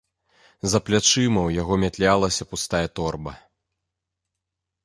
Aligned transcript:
За 0.71 0.79
плячыма 0.85 1.41
ў 1.41 1.59
яго 1.61 1.73
матлялася 1.83 2.43
пустая 2.55 2.83
торба. 3.01 3.35